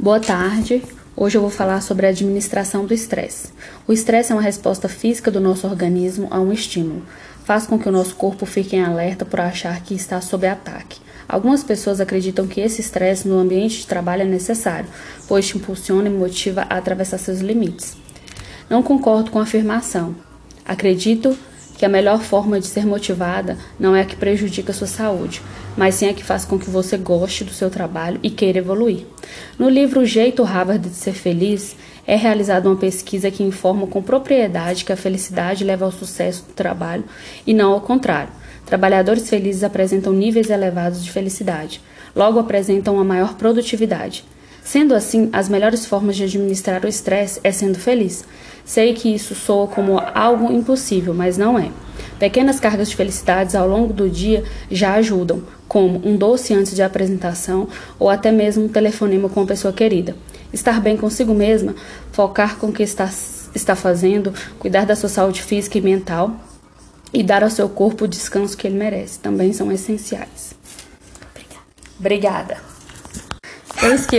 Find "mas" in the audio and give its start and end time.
25.76-25.94, 51.14-51.38